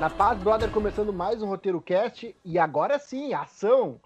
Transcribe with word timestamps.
Na 0.00 0.08
Paz 0.08 0.38
Brother 0.38 0.70
começando 0.70 1.12
mais 1.12 1.42
um 1.42 1.48
roteiro 1.48 1.82
cast 1.82 2.32
e 2.44 2.56
agora 2.56 3.00
sim, 3.00 3.34
ação. 3.34 4.00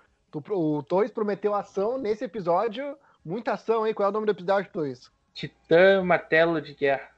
O 0.48 0.82
Torres 0.82 1.10
prometeu 1.10 1.54
ação 1.54 1.98
nesse 1.98 2.24
episódio, 2.24 2.96
muita 3.22 3.52
ação, 3.52 3.86
hein? 3.86 3.92
Qual 3.92 4.06
é 4.06 4.08
o 4.08 4.12
nome 4.12 4.24
do 4.24 4.32
episódio, 4.32 4.72
Torres? 4.72 5.12
Titã 5.34 6.02
Martelo 6.02 6.62
de 6.62 6.72
Guerra. 6.72 7.10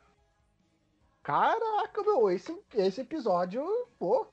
Caraca, 1.22 2.02
meu, 2.02 2.29
esse, 2.29 2.52
esse 2.74 3.02
episódio, 3.02 3.64
pô. 3.96 4.26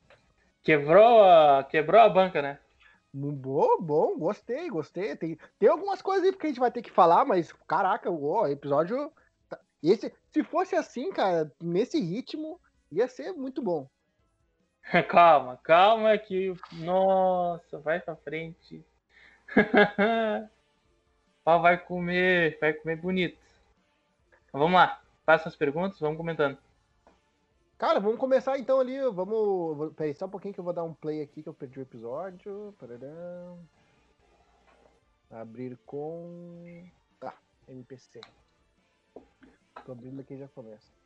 Quebrou 0.63 1.23
a, 1.23 1.63
quebrou 1.63 2.01
a 2.01 2.09
banca, 2.09 2.41
né? 2.41 2.57
Bom, 3.13 3.77
bom, 3.79 4.17
gostei, 4.17 4.67
gostei. 4.71 5.15
Tem, 5.15 5.37
tem 5.59 5.69
algumas 5.69 6.01
coisas 6.01 6.25
aí 6.25 6.35
que 6.35 6.47
a 6.47 6.49
gente 6.49 6.59
vai 6.59 6.71
ter 6.71 6.81
que 6.81 6.89
falar, 6.89 7.25
mas 7.25 7.53
caraca, 7.67 8.09
o 8.09 8.47
episódio. 8.47 9.11
Tá, 9.47 9.59
esse, 9.83 10.11
se 10.33 10.43
fosse 10.43 10.75
assim, 10.75 11.11
cara, 11.11 11.53
nesse 11.61 12.01
ritmo, 12.01 12.59
ia 12.91 13.07
ser 13.07 13.33
muito 13.33 13.61
bom. 13.61 13.87
calma, 15.09 15.57
calma 15.57 16.17
que. 16.17 16.53
Nossa, 16.73 17.79
vai 17.79 17.99
pra 17.99 18.15
frente. 18.15 18.85
Pau 21.43 21.61
vai 21.61 21.77
comer, 21.77 22.57
vai 22.59 22.73
comer 22.73 22.95
bonito. 22.97 23.37
Vamos 24.53 24.73
lá, 24.73 25.01
faça 25.25 25.49
as 25.49 25.55
perguntas, 25.55 25.99
vamos 25.99 26.17
comentando. 26.17 26.57
Cara, 27.81 27.99
vamos 27.99 28.19
começar 28.19 28.59
então 28.59 28.79
ali. 28.79 28.99
Vamos. 29.11 29.91
Peraí, 29.95 30.13
só 30.13 30.27
um 30.27 30.29
pouquinho 30.29 30.53
que 30.53 30.59
eu 30.59 30.63
vou 30.63 30.71
dar 30.71 30.83
um 30.83 30.93
play 30.93 31.21
aqui 31.21 31.41
que 31.41 31.49
eu 31.49 31.53
perdi 31.53 31.79
o 31.79 31.81
episódio. 31.81 32.75
Parará. 32.79 33.55
Abrir 35.31 35.75
com. 35.85 36.85
Tá, 37.19 37.33
MPC. 37.67 38.21
Tô 39.83 39.93
abrindo 39.93 40.21
aqui 40.21 40.35
e 40.35 40.37
já 40.37 40.47
começa. 40.49 41.00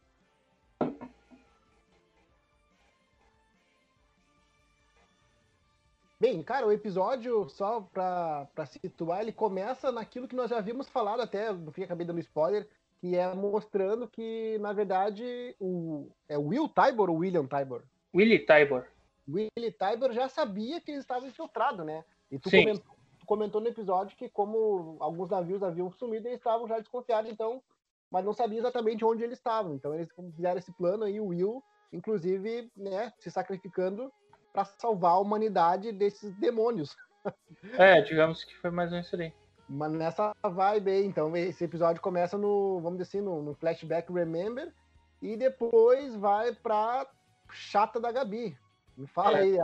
Bem, 6.25 6.41
cara, 6.41 6.65
o 6.65 6.71
episódio, 6.71 7.47
só 7.49 7.81
pra, 7.81 8.47
pra 8.55 8.65
situar, 8.65 9.21
ele 9.21 9.31
começa 9.31 9.91
naquilo 9.91 10.27
que 10.27 10.35
nós 10.35 10.49
já 10.49 10.57
havíamos 10.57 10.89
falado 10.89 11.21
até, 11.21 11.53
no 11.53 11.71
fim 11.71 11.83
acabei 11.83 12.03
dando 12.03 12.19
spoiler, 12.19 12.67
que 12.99 13.15
é 13.15 13.31
mostrando 13.35 14.07
que, 14.07 14.57
na 14.57 14.73
verdade, 14.73 15.55
o. 15.59 16.09
É 16.27 16.35
Will 16.35 16.67
Tybor 16.67 17.11
ou 17.11 17.17
William 17.17 17.45
Tybor? 17.45 17.83
Willie 18.11 18.39
Tybor. 18.39 18.87
Willie 19.29 19.71
Tybor 19.71 20.13
já 20.13 20.27
sabia 20.27 20.81
que 20.81 20.89
eles 20.89 21.03
estavam 21.03 21.29
infiltrados, 21.29 21.85
né? 21.85 22.03
E 22.31 22.39
tu 22.39 22.49
comentou, 22.49 22.95
tu 23.19 23.25
comentou, 23.27 23.61
no 23.61 23.67
episódio 23.67 24.17
que, 24.17 24.27
como 24.27 24.97
alguns 24.99 25.29
navios 25.29 25.61
haviam 25.61 25.91
sumido, 25.91 26.27
eles 26.27 26.39
estavam 26.39 26.67
já 26.67 26.79
desconfiados, 26.79 27.29
então, 27.29 27.61
mas 28.09 28.25
não 28.25 28.33
sabia 28.33 28.57
exatamente 28.57 29.05
onde 29.05 29.23
eles 29.23 29.37
estavam. 29.37 29.75
Então, 29.75 29.93
eles 29.93 30.09
fizeram 30.35 30.57
esse 30.57 30.71
plano 30.71 31.03
aí, 31.03 31.19
o 31.19 31.27
Will, 31.27 31.63
inclusive, 31.93 32.71
né, 32.75 33.13
se 33.19 33.29
sacrificando 33.29 34.11
para 34.55 34.63
salvar 34.63 35.11
a 35.11 35.19
humanidade 35.19 35.91
desses 35.91 36.33
demônios. 36.35 36.95
É, 37.79 37.99
digamos 38.01 38.43
que 38.43 38.55
foi 38.57 38.69
mais 38.69 38.91
ou 38.91 38.93
menos 38.93 39.07
isso 39.07 39.15
aí. 39.15 39.33
Mas 39.67 39.91
nessa 39.91 40.31
vibe 40.43 40.91
aí, 40.91 41.05
então 41.05 41.35
esse 41.35 41.63
episódio 41.63 41.99
começa 41.99 42.37
no, 42.37 42.79
vamos 42.79 42.99
dizer 42.99 43.17
assim, 43.17 43.21
no, 43.25 43.41
no 43.41 43.55
flashback 43.55 44.13
Remember 44.13 44.71
e 45.19 45.35
depois 45.35 46.15
vai 46.15 46.53
pra 46.53 47.07
chata 47.49 47.99
da 47.99 48.11
Gabi. 48.11 48.55
Me 48.95 49.07
fala 49.07 49.39
é. 49.39 49.41
aí, 49.41 49.57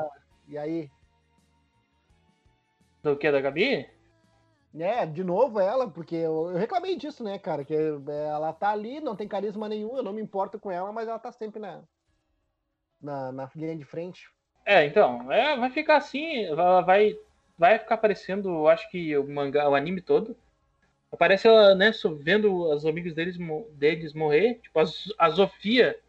e 0.47 0.57
aí? 0.57 0.91
Do 3.03 3.15
que, 3.15 3.31
da 3.31 3.39
Gabi? 3.39 3.87
É, 4.73 5.05
de 5.05 5.23
novo 5.23 5.59
ela, 5.59 5.87
porque 5.87 6.15
eu, 6.15 6.49
eu, 6.49 6.57
reclamei 6.57 6.95
disso, 6.95 7.23
né, 7.23 7.37
cara? 7.37 7.63
Que 7.63 7.75
ela 8.07 8.51
tá 8.53 8.71
ali, 8.71 8.99
não 8.99 9.15
tem 9.15 9.27
carisma 9.27 9.69
nenhum, 9.69 9.95
eu 9.97 10.03
não 10.03 10.13
me 10.13 10.21
importo 10.21 10.59
com 10.59 10.71
ela, 10.71 10.91
mas 10.91 11.07
ela 11.07 11.19
tá 11.19 11.31
sempre 11.31 11.59
na, 11.59 11.83
na, 12.99 13.31
na 13.31 13.51
linha 13.55 13.77
de 13.77 13.85
frente. 13.85 14.27
É, 14.65 14.85
então, 14.85 15.31
é, 15.31 15.57
vai 15.57 15.69
ficar 15.71 15.97
assim, 15.97 16.47
vai 16.55 17.17
vai 17.61 17.77
ficar 17.77 17.93
aparecendo, 17.93 18.67
acho 18.67 18.89
que 18.89 19.15
o 19.15 19.27
mangá, 19.27 19.69
o 19.69 19.75
anime 19.75 20.01
todo. 20.01 20.35
Aparece 21.11 21.47
ela, 21.47 21.75
né, 21.75 21.91
vendo 22.19 22.51
os 22.51 22.85
amigos 22.87 23.13
deles, 23.13 23.37
deles 23.73 24.13
morrer. 24.13 24.55
Tipo, 24.63 24.79
a, 24.79 24.83
a 25.19 25.29
Sofia. 25.29 25.99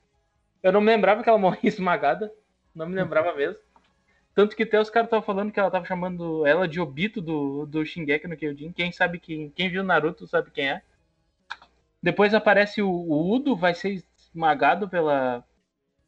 Eu 0.62 0.72
não 0.72 0.80
me 0.80 0.86
lembrava 0.86 1.22
que 1.22 1.28
ela 1.28 1.36
morria 1.38 1.68
esmagada. 1.68 2.32
Não 2.74 2.86
me 2.86 2.94
lembrava 2.94 3.34
mesmo. 3.34 3.58
Tanto 4.34 4.56
que 4.56 4.62
até 4.62 4.80
os 4.80 4.88
caras 4.88 5.08
estavam 5.08 5.24
falando 5.26 5.52
que 5.52 5.60
ela 5.60 5.70
tava 5.70 5.84
chamando 5.84 6.46
ela 6.46 6.66
de 6.66 6.80
Obito 6.80 7.20
do, 7.20 7.66
do 7.66 7.84
Shingeki 7.84 8.26
no 8.26 8.36
Kyojin. 8.36 8.72
Quem 8.72 8.90
sabe 8.90 9.18
que. 9.18 9.52
Quem 9.54 9.68
viu 9.68 9.84
Naruto 9.84 10.26
sabe 10.26 10.50
quem 10.50 10.70
é. 10.70 10.82
Depois 12.02 12.32
aparece 12.32 12.80
o, 12.80 12.88
o 12.90 13.30
Udo, 13.30 13.54
vai 13.54 13.74
ser 13.74 14.02
esmagado 14.16 14.88
pela, 14.88 15.44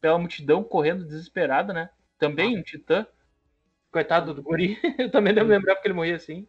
pela 0.01 0.19
multidão 0.19 0.65
correndo 0.65 1.05
desesperada, 1.05 1.73
né? 1.75 1.91
Também 2.29 2.59
um 2.59 2.63
titã. 2.63 3.07
Coitado 3.93 4.35
do 4.35 4.43
guri. 4.43 4.79
Eu 4.99 5.11
também 5.11 5.33
não 5.33 5.45
lembrava 5.45 5.81
que 5.81 5.87
ele 5.87 5.95
morria 5.95 6.17
assim. 6.17 6.47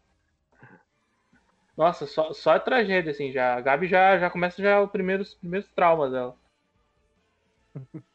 Nossa, 1.78 2.08
só, 2.08 2.34
só 2.34 2.56
é 2.56 2.59
tragédia, 2.59 3.12
assim, 3.12 3.31
já. 3.31 3.56
A 3.56 3.62
Gabi 3.62 3.88
já, 3.88 4.18
já 4.18 4.30
começa 4.30 4.62
já 4.62 4.81
os 4.81 4.90
primeiros, 4.90 5.34
primeiros 5.36 5.69
traumas 5.72 6.12
dela. 6.12 6.36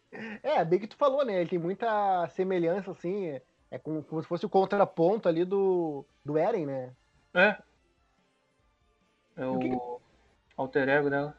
É, 0.42 0.64
bem 0.64 0.80
que 0.80 0.88
tu 0.88 0.96
falou, 0.96 1.24
né? 1.24 1.40
Ele 1.40 1.48
tem 1.48 1.58
muita 1.58 2.28
semelhança, 2.30 2.90
assim. 2.90 3.40
É 3.70 3.78
como, 3.78 4.02
como 4.02 4.20
se 4.20 4.28
fosse 4.28 4.44
o 4.44 4.50
contraponto 4.50 5.28
ali 5.28 5.44
do, 5.44 6.04
do 6.24 6.36
Eren, 6.36 6.66
né? 6.66 6.92
É. 7.32 7.56
É 9.36 9.46
o, 9.46 9.56
o 9.56 10.00
alter 10.56 10.88
ego 10.88 11.08
dela. 11.08 11.38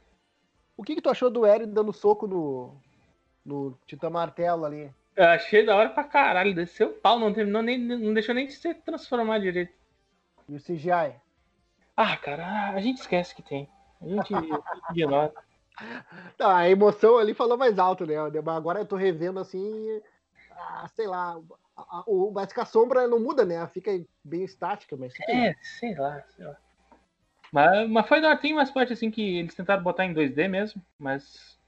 O 0.77 0.83
que, 0.83 0.95
que 0.95 1.01
tu 1.01 1.09
achou 1.09 1.29
do 1.29 1.45
Eren 1.45 1.67
dando 1.67 1.91
soco 1.91 2.25
no, 2.25 2.73
no 3.45 3.77
Titã 3.85 4.09
Martelo 4.09 4.63
ali? 4.63 4.89
Eu 5.15 5.25
achei 5.25 5.65
da 5.65 5.75
hora 5.75 5.89
pra 5.89 6.03
caralho. 6.03 6.55
Desceu 6.55 6.89
o 6.89 6.93
pau, 6.93 7.19
não 7.19 7.33
terminou 7.33 7.61
nem. 7.61 7.77
Não 7.77 8.13
deixou 8.13 8.33
nem 8.33 8.47
de 8.47 8.53
se 8.53 8.73
transformar 8.73 9.39
direito. 9.39 9.73
E 10.47 10.55
o 10.55 10.59
CGI? 10.59 11.15
Ah, 11.95 12.17
cara, 12.17 12.71
a 12.71 12.81
gente 12.81 12.99
esquece 12.99 13.35
que 13.35 13.41
tem. 13.41 13.69
A 14.01 14.07
gente 14.07 14.33
ignora. 14.91 15.33
Não, 16.37 16.49
a 16.49 16.69
emoção 16.69 17.17
ali 17.17 17.33
falou 17.33 17.57
mais 17.57 17.77
alto, 17.79 18.05
né? 18.05 18.15
Agora 18.17 18.79
eu 18.79 18.85
tô 18.85 18.95
revendo 18.95 19.39
assim. 19.39 20.01
Ah, 20.51 20.87
sei 20.95 21.07
lá. 21.07 21.39
A, 21.75 21.81
a, 21.81 22.03
o, 22.07 22.31
mas 22.31 22.51
que 22.51 22.59
a 22.59 22.65
sombra 22.65 23.07
não 23.07 23.19
muda, 23.19 23.45
né? 23.45 23.55
Ela 23.55 23.67
fica 23.67 23.91
bem 24.23 24.43
estática, 24.43 24.95
mas. 24.95 25.13
É, 25.27 25.53
sei 25.61 25.95
lá, 25.95 26.23
sei 26.35 26.45
lá. 26.45 26.55
Mas, 27.51 27.89
mas 27.89 28.07
foi 28.07 28.37
tem 28.37 28.53
umas 28.53 28.71
partes 28.71 28.97
assim 28.97 29.11
que 29.11 29.39
eles 29.39 29.53
tentaram 29.53 29.83
botar 29.83 30.05
em 30.05 30.13
2D 30.13 30.47
mesmo, 30.47 30.81
mas 30.97 31.59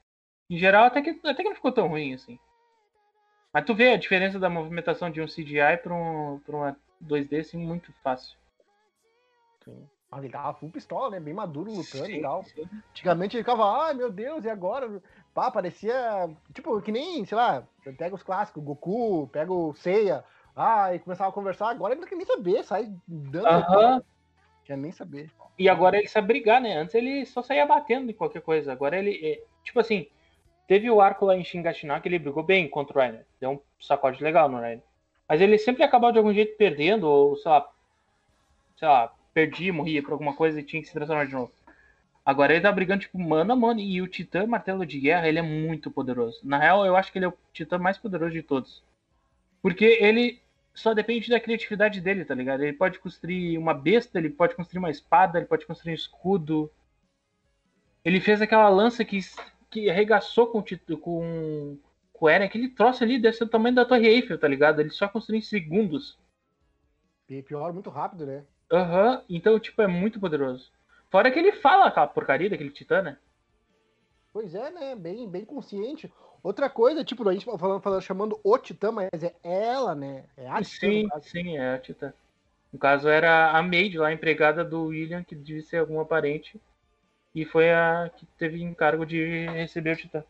em 0.48 0.56
geral 0.56 0.86
até 0.86 1.02
que, 1.02 1.20
até 1.22 1.42
que 1.42 1.48
não 1.48 1.54
ficou 1.54 1.72
tão 1.72 1.88
ruim 1.88 2.14
assim. 2.14 2.38
Mas 3.54 3.64
tu 3.64 3.72
vê 3.72 3.92
a 3.92 3.96
diferença 3.96 4.36
da 4.36 4.50
movimentação 4.50 5.08
de 5.08 5.22
um 5.22 5.26
CGI 5.26 5.76
para 5.80 5.94
um, 5.94 6.40
pra 6.44 6.56
uma 6.56 6.76
2D 7.00 7.38
assim, 7.38 7.56
muito 7.56 7.92
fácil. 8.02 8.36
Sim. 9.64 9.88
Ah, 10.10 10.18
ele 10.18 10.28
tava 10.28 10.54
full 10.54 10.70
pistola, 10.70 11.10
né? 11.10 11.20
Bem 11.20 11.32
maduro 11.32 11.70
lutando 11.70 12.06
sim, 12.06 12.16
e 12.16 12.20
tal. 12.20 12.44
Sim. 12.44 12.68
Antigamente 12.90 13.36
ele 13.36 13.44
ficava, 13.44 13.84
ai 13.84 13.94
meu 13.94 14.10
Deus, 14.10 14.44
e 14.44 14.50
agora? 14.50 15.00
Pá, 15.32 15.52
parecia. 15.52 16.28
Tipo, 16.52 16.80
que 16.82 16.90
nem, 16.90 17.24
sei 17.24 17.36
lá, 17.36 17.64
pega 17.96 18.16
os 18.16 18.24
clássicos, 18.24 18.62
Goku, 18.62 19.28
pega 19.28 19.52
o 19.52 19.72
Seiya, 19.74 20.24
ah, 20.56 20.92
e 20.92 20.98
começava 20.98 21.30
a 21.30 21.32
conversar, 21.32 21.70
agora 21.70 21.94
ele 21.94 22.00
não 22.00 22.08
quer 22.08 22.16
nem 22.16 22.26
saber, 22.26 22.64
sai 22.64 22.92
dando. 23.06 23.46
Aham. 23.46 24.02
Quer 24.64 24.76
nem 24.76 24.90
saber. 24.90 25.30
E 25.58 25.68
agora 25.68 25.96
ele 25.96 26.08
sabe 26.08 26.28
brigar, 26.28 26.60
né? 26.60 26.76
Antes 26.76 26.94
ele 26.94 27.24
só 27.26 27.40
saía 27.40 27.66
batendo 27.66 28.10
em 28.10 28.14
qualquer 28.14 28.42
coisa. 28.42 28.72
Agora 28.72 28.98
ele. 28.98 29.20
É, 29.22 29.42
tipo 29.62 29.78
assim, 29.78 30.08
Teve 30.66 30.90
o 30.90 31.00
arco 31.00 31.26
lá 31.26 31.36
em 31.36 31.44
Shingashina 31.44 32.00
que 32.00 32.08
ele 32.08 32.18
brigou 32.18 32.42
bem 32.42 32.68
contra 32.68 32.98
o 32.98 33.00
Rainer. 33.00 33.26
Deu 33.40 33.50
um 33.52 33.60
sacode 33.80 34.22
legal 34.22 34.48
no 34.48 34.58
Rainer. 34.58 34.82
Mas 35.28 35.40
ele 35.40 35.58
sempre 35.58 35.82
acabava 35.82 36.12
de 36.12 36.18
algum 36.18 36.32
jeito 36.32 36.56
perdendo, 36.56 37.04
ou 37.08 37.36
sei 37.36 37.50
lá, 37.50 37.70
sei 38.76 38.88
lá, 38.88 39.14
perdia, 39.32 39.72
morria 39.72 40.02
por 40.02 40.12
alguma 40.12 40.34
coisa 40.34 40.60
e 40.60 40.62
tinha 40.62 40.80
que 40.80 40.88
se 40.88 40.94
transformar 40.94 41.26
de 41.26 41.32
novo. 41.32 41.52
Agora 42.24 42.54
ele 42.54 42.62
tá 42.62 42.72
brigando, 42.72 43.02
tipo, 43.02 43.18
mano 43.18 43.52
a 43.52 43.56
mano. 43.56 43.80
E 43.80 44.00
o 44.00 44.08
Titã 44.08 44.46
Martelo 44.46 44.86
de 44.86 44.98
Guerra, 44.98 45.28
ele 45.28 45.38
é 45.38 45.42
muito 45.42 45.90
poderoso. 45.90 46.40
Na 46.42 46.58
real, 46.58 46.86
eu 46.86 46.96
acho 46.96 47.12
que 47.12 47.18
ele 47.18 47.26
é 47.26 47.28
o 47.28 47.34
Titã 47.52 47.76
mais 47.78 47.98
poderoso 47.98 48.32
de 48.32 48.42
todos. 48.42 48.82
Porque 49.60 49.84
ele 50.00 50.40
só 50.74 50.94
depende 50.94 51.28
da 51.28 51.38
criatividade 51.38 52.00
dele, 52.00 52.24
tá 52.24 52.34
ligado? 52.34 52.62
Ele 52.62 52.72
pode 52.72 52.98
construir 52.98 53.58
uma 53.58 53.74
besta, 53.74 54.18
ele 54.18 54.30
pode 54.30 54.54
construir 54.54 54.78
uma 54.78 54.90
espada, 54.90 55.38
ele 55.38 55.46
pode 55.46 55.66
construir 55.66 55.92
um 55.92 55.96
escudo. 55.96 56.70
Ele 58.04 58.20
fez 58.20 58.40
aquela 58.40 58.68
lança 58.68 59.04
que 59.04 59.20
que 59.74 59.90
arregaçou 59.90 60.46
com, 60.46 60.62
com, 61.00 61.76
com 62.12 62.24
o 62.24 62.28
Eren, 62.28 62.46
aquele 62.46 62.68
troço 62.68 63.02
ali 63.02 63.18
deve 63.18 63.36
ser 63.36 63.42
o 63.42 63.48
tamanho 63.48 63.74
da 63.74 63.84
Torre 63.84 64.06
Eiffel, 64.06 64.38
tá 64.38 64.46
ligado? 64.46 64.80
Ele 64.80 64.90
só 64.90 65.08
construiu 65.08 65.40
em 65.40 65.42
segundos. 65.42 66.16
E 67.28 67.42
pior, 67.42 67.72
muito 67.72 67.90
rápido, 67.90 68.24
né? 68.24 68.44
Aham, 68.72 69.16
uhum. 69.16 69.22
então, 69.28 69.58
tipo, 69.58 69.82
é 69.82 69.88
muito 69.88 70.20
poderoso. 70.20 70.70
Fora 71.10 71.30
que 71.30 71.38
ele 71.38 71.52
fala 71.52 71.86
aquela 71.86 72.06
porcaria 72.06 72.48
daquele 72.48 72.70
titã, 72.70 73.02
né? 73.02 73.16
Pois 74.32 74.54
é, 74.54 74.70
né? 74.70 74.94
Bem, 74.94 75.28
bem 75.28 75.44
consciente. 75.44 76.12
Outra 76.42 76.70
coisa, 76.70 77.04
tipo, 77.04 77.28
a 77.28 77.32
gente 77.32 77.44
falando, 77.44 77.80
falando 77.80 78.02
chamando 78.02 78.40
o 78.44 78.58
Titã, 78.58 78.92
mas 78.92 79.08
é 79.22 79.34
ela, 79.42 79.94
né? 79.94 80.24
É 80.36 80.46
a 80.48 80.62
Sim, 80.62 81.04
titã, 81.04 81.20
sim, 81.20 81.56
é 81.56 81.74
a 81.74 81.78
Titã. 81.78 82.12
No 82.72 82.78
caso, 82.78 83.08
era 83.08 83.50
a 83.50 83.62
maid 83.62 83.96
lá, 83.96 84.08
a 84.08 84.12
empregada 84.12 84.64
do 84.64 84.86
William, 84.86 85.24
que 85.24 85.34
devia 85.34 85.62
ser 85.62 85.78
algum 85.78 86.04
parente. 86.04 86.60
E 87.34 87.44
foi 87.44 87.72
a 87.72 88.10
que 88.16 88.26
teve 88.38 88.62
encargo 88.62 89.04
de 89.04 89.46
receber 89.48 89.92
o 89.92 89.96
Titã. 89.96 90.22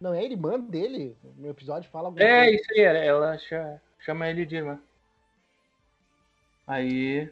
Não 0.00 0.12
é 0.12 0.18
a 0.18 0.24
irmã 0.24 0.58
dele? 0.58 1.16
No 1.36 1.48
episódio 1.48 1.90
fala 1.90 2.08
alguma 2.08 2.22
É, 2.24 2.44
coisa. 2.44 2.60
isso 2.60 2.72
aí, 2.72 2.80
ela 2.80 3.38
chama 3.98 4.28
ele 4.28 4.44
de 4.44 4.56
irmã. 4.56 4.78
Aí. 6.66 7.30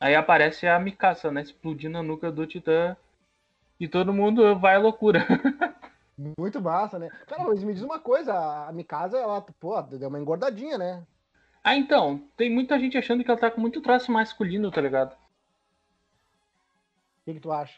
Aí 0.00 0.14
aparece 0.14 0.66
a 0.66 0.78
Mikasa, 0.78 1.30
né? 1.30 1.42
Explodindo 1.42 1.96
a 1.98 2.02
nuca 2.02 2.30
do 2.30 2.46
Titã. 2.46 2.96
E 3.78 3.88
todo 3.88 4.12
mundo 4.12 4.58
vai 4.58 4.74
à 4.74 4.78
loucura. 4.78 5.24
Muito 6.38 6.60
massa, 6.60 6.98
né? 6.98 7.08
Cara, 7.26 7.44
mas 7.44 7.64
me 7.64 7.72
diz 7.72 7.82
uma 7.82 7.98
coisa, 7.98 8.34
a 8.66 8.72
Mikasa, 8.72 9.18
ela, 9.18 9.40
pô, 9.40 9.80
deu 9.82 10.08
uma 10.08 10.20
engordadinha, 10.20 10.76
né? 10.76 11.04
Ah, 11.64 11.74
então, 11.76 12.28
tem 12.36 12.50
muita 12.50 12.78
gente 12.78 12.98
achando 12.98 13.24
que 13.24 13.30
ela 13.30 13.38
tá 13.40 13.50
com 13.50 13.60
muito 13.60 13.80
traço 13.80 14.12
masculino, 14.12 14.70
tá 14.70 14.80
ligado? 14.80 15.12
O 15.12 15.16
que, 17.24 17.34
que 17.34 17.40
tu 17.40 17.50
acha? 17.50 17.74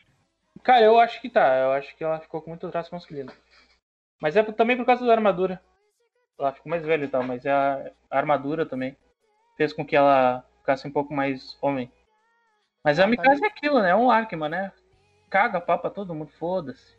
Cara, 0.65 0.83
eu 0.83 0.99
acho 0.99 1.21
que 1.21 1.29
tá. 1.29 1.57
Eu 1.59 1.73
acho 1.73 1.95
que 1.95 2.03
ela 2.03 2.19
ficou 2.19 2.41
com 2.41 2.51
muito 2.51 2.71
traço 2.71 2.95
masculino. 2.95 3.31
Mas 4.21 4.35
é 4.35 4.43
também 4.43 4.77
por 4.77 4.87
causa 4.87 5.05
da 5.05 5.13
armadura. 5.13 5.63
Ela 6.39 6.53
ficou 6.53 6.71
mais 6.71 6.85
velha 6.85 7.05
e 7.05 7.09
tal, 7.09 7.23
mas 7.23 7.45
é 7.45 7.53
a, 7.53 7.93
a 8.11 8.19
armadura 8.19 8.67
também 8.67 8.97
fez 9.57 9.73
com 9.73 9.87
que 9.87 9.95
ela 9.95 10.45
ficasse 10.59 10.89
um 10.89 10.91
pouco 10.91 11.13
mais 11.15 11.57
homem. 11.63 11.93
Mas 12.83 12.99
a 12.99 13.05
ah, 13.05 13.07
Mikasa 13.07 13.41
tá 13.41 13.47
é 13.47 13.51
aquilo, 13.51 13.81
né? 13.81 13.91
É 13.91 13.97
um 13.97 14.11
Arkman, 14.11 14.49
né? 14.49 14.73
Caga 15.31 15.61
pau 15.61 15.79
pra 15.79 15.91
todo 15.91 16.15
mundo, 16.15 16.31
foda-se. 16.33 16.97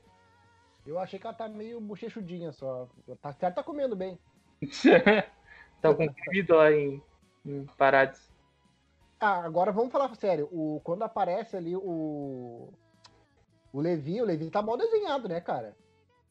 Eu 0.85 0.99
achei 0.99 1.17
que 1.17 1.25
ela 1.25 1.35
tá 1.35 1.47
meio 1.47 1.81
bochechudinha 1.81 2.51
só. 2.51 2.87
Tá 3.19 3.33
certo, 3.33 3.55
tá 3.55 3.63
comendo 3.63 3.95
bem. 3.95 4.19
tá 5.81 5.93
com 5.93 6.13
comida 6.13 6.55
lá 6.55 6.71
em, 6.71 7.01
em 7.43 7.65
Parades. 7.77 8.31
Ah, 9.19 9.43
agora 9.43 9.71
vamos 9.71 9.91
falar 9.91 10.13
sério. 10.15 10.47
O, 10.51 10.79
quando 10.83 11.03
aparece 11.03 11.57
ali 11.57 11.75
o. 11.75 12.71
O 13.75 13.81
Levi, 13.81 14.21
o 14.21 14.25
Levi 14.25 14.49
tá 14.49 14.61
mal 14.61 14.77
desenhado, 14.77 15.27
né, 15.27 15.41
cara? 15.41 15.75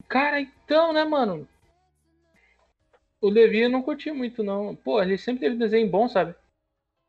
Cara, 0.09 0.41
então, 0.41 0.95
né, 0.95 1.05
mano? 1.05 1.47
O 3.21 3.29
Levi 3.29 3.61
eu 3.61 3.69
não 3.69 3.83
curti 3.83 4.11
muito, 4.11 4.43
não. 4.43 4.75
Pô, 4.75 5.03
ele 5.03 5.19
sempre 5.19 5.41
teve 5.41 5.59
desenho 5.59 5.91
bom, 5.91 6.09
sabe? 6.09 6.35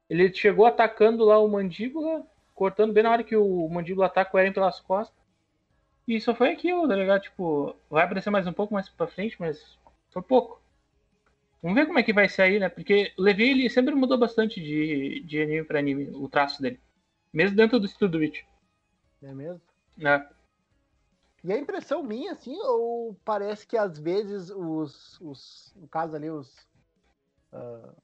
Ele 0.10 0.34
chegou 0.34 0.66
atacando 0.66 1.24
lá 1.24 1.40
o 1.40 1.48
Mandíbula, 1.48 2.28
cortando 2.54 2.92
bem 2.92 3.04
na 3.04 3.12
hora 3.12 3.24
que 3.24 3.34
o 3.34 3.70
Mandíbula 3.70 4.08
ataca 4.08 4.36
o 4.36 4.38
Eren 4.38 4.52
pelas 4.52 4.82
costas. 4.82 5.16
E 6.06 6.20
só 6.20 6.36
foi 6.36 6.52
aquilo, 6.52 6.86
tá 6.86 6.98
ligado? 6.98 7.22
Tipo, 7.22 7.74
vai 7.90 8.04
aparecer 8.04 8.30
mais 8.30 8.46
um 8.46 8.52
pouco 8.52 8.74
mais 8.74 8.90
pra 8.90 9.08
frente, 9.08 9.38
mas 9.40 9.80
foi 10.10 10.22
pouco. 10.22 10.62
Vamos 11.64 11.78
ver 11.78 11.86
como 11.86 11.98
é 11.98 12.04
que 12.04 12.12
vai 12.12 12.28
ser 12.28 12.42
aí, 12.42 12.60
né? 12.60 12.68
Porque 12.68 13.14
o 13.18 13.22
Levi 13.22 13.52
ele 13.52 13.70
sempre 13.70 13.96
mudou 13.96 14.18
bastante 14.18 14.62
de, 14.62 15.22
de 15.22 15.42
anime 15.42 15.64
pra 15.64 15.80
anime, 15.80 16.10
o 16.14 16.28
traço 16.28 16.62
dele. 16.62 16.78
Mesmo 17.31 17.56
dentro 17.56 17.80
do 17.80 17.86
estilo 17.86 18.12
do 18.12 18.18
Witch. 18.18 18.42
É 19.24 19.34
mesmo? 19.34 19.62
É. 20.00 20.27
E 21.44 21.53
a 21.53 21.57
impressão 21.57 22.01
minha, 22.01 22.31
assim, 22.31 22.57
ou 22.62 23.15
parece 23.24 23.68
que 23.68 23.77
às 23.77 24.00
vezes 24.00 24.50
os. 24.50 25.19
os 25.21 25.74
no 25.75 25.88
caso 25.88 26.15
ali, 26.15 26.30
os. 26.30 26.50
Uh, 27.53 27.95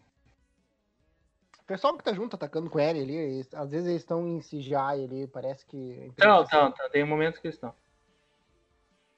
o 1.59 1.63
pessoal 1.65 1.97
que 1.97 2.03
tá 2.03 2.13
junto 2.13 2.35
atacando 2.35 2.69
com 2.69 2.79
ele 2.79 3.01
ali, 3.01 3.15
eles, 3.15 3.53
às 3.53 3.71
vezes 3.71 3.88
eles 3.88 4.01
estão 4.01 4.27
em 4.27 4.39
CGI 4.39 4.75
ali, 4.75 5.27
parece 5.27 5.65
que. 5.65 6.11
Não, 6.19 6.45
não, 6.51 6.71
tá, 6.71 6.89
tem 6.91 7.03
momentos 7.03 7.39
que 7.39 7.47
estão. 7.47 7.73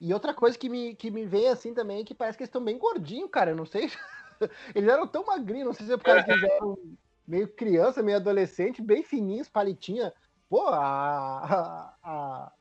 E 0.00 0.12
outra 0.12 0.34
coisa 0.34 0.58
que 0.58 0.68
me, 0.68 0.94
que 0.94 1.10
me 1.10 1.26
vem 1.26 1.48
assim 1.48 1.74
também 1.74 2.00
é 2.00 2.04
que 2.04 2.14
parece 2.14 2.36
que 2.36 2.42
eles 2.42 2.48
estão 2.48 2.64
bem 2.64 2.78
gordinhos, 2.78 3.30
cara. 3.30 3.50
Eu 3.50 3.56
não 3.56 3.66
sei. 3.66 3.90
eles 4.74 4.88
eram 4.88 5.06
tão 5.06 5.24
magrinhos, 5.24 5.66
não 5.66 5.72
sei 5.72 5.86
se 5.86 5.92
é 5.92 5.96
por 5.96 6.04
causa 6.04 6.24
que 6.24 6.30
eles 6.30 6.44
eram 6.44 6.78
meio 7.26 7.48
criança, 7.48 8.02
meio 8.02 8.18
adolescente, 8.18 8.82
bem 8.82 9.02
fininhos, 9.02 9.48
palitinha. 9.48 10.12
Pô, 10.48 10.68
a, 10.68 10.78
a, 10.78 11.94
a, 12.02 12.52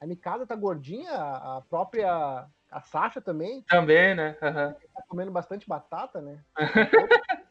a 0.00 0.06
Mikasa 0.06 0.46
tá 0.46 0.54
gordinha, 0.54 1.12
a 1.12 1.62
própria 1.68 2.46
a 2.70 2.80
Sasha 2.80 3.20
também. 3.20 3.62
Também, 3.62 4.14
né? 4.14 4.36
Uhum. 4.40 4.72
Tá 4.94 5.02
comendo 5.08 5.30
bastante 5.32 5.68
batata, 5.68 6.20
né? 6.20 6.38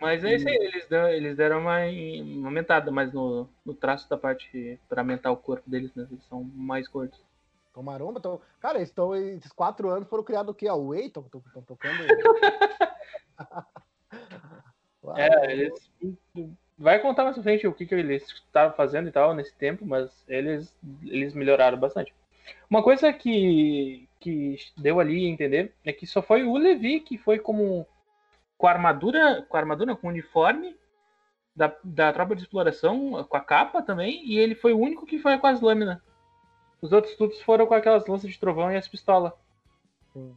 Mas 0.00 0.24
é 0.24 0.34
isso 0.34 0.48
aí, 0.48 0.54
eles 0.56 0.88
deram, 0.88 1.08
eles 1.10 1.36
deram 1.36 1.60
uma, 1.60 1.80
uma 1.80 2.48
aumentada 2.48 2.90
mais 2.90 3.12
no, 3.12 3.46
no 3.64 3.74
traço 3.74 4.08
da 4.08 4.16
parte 4.16 4.80
para 4.88 5.02
aumentar 5.02 5.30
o 5.30 5.36
corpo 5.36 5.68
deles, 5.68 5.94
né? 5.94 6.08
Eles 6.10 6.24
são 6.24 6.42
mais 6.42 6.88
gordos. 6.88 7.20
Maromba, 7.76 8.18
então, 8.18 8.40
cara, 8.60 8.76
eles 8.76 8.90
estão, 8.90 9.14
esses 9.14 9.52
quatro 9.52 9.88
anos 9.88 10.06
foram 10.06 10.22
criados 10.22 10.50
o 10.50 10.54
quê? 10.54 10.68
A 10.68 10.74
Whey? 10.74 11.06
Estão 11.06 11.22
tocando. 11.22 11.96
é, 15.16 15.52
eles. 15.52 15.90
Vai 16.80 16.98
contar 16.98 17.24
mais 17.24 17.36
pra 17.36 17.42
frente 17.42 17.66
o 17.66 17.74
que, 17.74 17.84
que 17.84 17.94
eles 17.94 18.22
estavam 18.22 18.74
fazendo 18.74 19.08
e 19.08 19.12
tal 19.12 19.34
nesse 19.34 19.54
tempo, 19.54 19.84
mas 19.86 20.24
eles, 20.26 20.74
eles 21.02 21.34
melhoraram 21.34 21.78
bastante. 21.78 22.12
Uma 22.70 22.82
coisa 22.82 23.12
que, 23.12 24.08
que 24.18 24.56
deu 24.76 24.98
ali 24.98 25.26
a 25.26 25.28
entender 25.28 25.74
é 25.84 25.92
que 25.92 26.06
só 26.06 26.22
foi 26.22 26.42
o 26.42 26.56
Levi 26.56 27.00
que 27.00 27.18
foi 27.18 27.38
como 27.38 27.86
com 28.56 28.66
a 28.66 28.70
armadura, 28.70 29.44
com 29.48 29.56
a 29.56 29.60
armadura, 29.60 29.94
com 29.94 30.06
o 30.06 30.10
uniforme 30.10 30.74
da, 31.54 31.74
da 31.84 32.12
tropa 32.12 32.34
de 32.34 32.42
exploração, 32.42 33.24
com 33.24 33.36
a 33.36 33.40
capa 33.40 33.82
também, 33.82 34.26
e 34.26 34.38
ele 34.38 34.54
foi 34.54 34.72
o 34.72 34.78
único 34.78 35.04
que 35.04 35.18
foi 35.18 35.36
com 35.38 35.46
as 35.46 35.60
lâminas. 35.60 35.98
Os 36.80 36.92
outros 36.92 37.14
todos 37.16 37.40
foram 37.42 37.66
com 37.66 37.74
aquelas 37.74 38.06
lanças 38.06 38.30
de 38.30 38.38
trovão 38.38 38.72
e 38.72 38.76
as 38.76 38.88
pistolas. 38.88 39.32
Sim. 40.12 40.34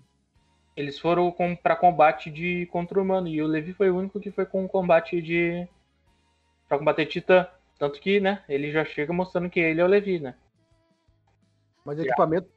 Eles 0.76 1.00
foram 1.00 1.32
com, 1.32 1.56
para 1.56 1.76
combate 1.76 2.30
de 2.30 2.66
contra 2.68 3.02
humano, 3.02 3.28
e 3.28 3.42
o 3.42 3.48
Levi 3.48 3.74
foi 3.74 3.90
o 3.90 3.98
único 3.98 4.20
que 4.20 4.32
foi 4.32 4.46
com 4.46 4.68
combate 4.68 5.22
de. 5.22 5.68
Para 6.74 6.80
combater 6.80 7.06
Titã. 7.06 7.48
Tanto 7.78 8.00
que, 8.00 8.20
né, 8.20 8.44
ele 8.48 8.72
já 8.72 8.86
chega 8.86 9.12
mostrando 9.14 9.50
que 9.50 9.60
ele 9.60 9.82
é 9.82 9.84
o 9.84 9.88
Levi, 9.88 10.20
né? 10.20 10.36
Mas 11.86 12.00
o 12.00 12.02
equipamento. 12.02 12.50